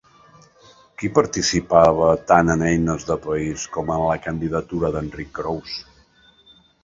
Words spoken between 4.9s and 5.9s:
d'Enric Crous?